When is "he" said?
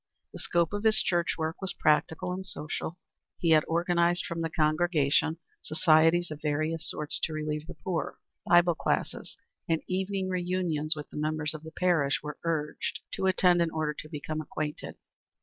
3.37-3.51